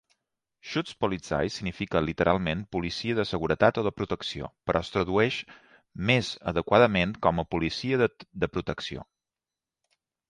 "Schutzpolizei" 0.67 1.49
significa 1.55 2.01
literalment 2.05 2.63
policia 2.75 3.17
de 3.19 3.25
seguretat 3.33 3.79
o 3.81 3.83
de 3.87 3.91
protecció, 3.99 4.49
però 4.69 4.81
es 4.87 4.91
tradueix 4.95 5.37
més 6.11 6.31
adequadament 6.53 7.15
com 7.27 7.43
a 7.45 7.47
policia 7.57 8.01
de 8.47 8.51
protecció. 8.57 9.07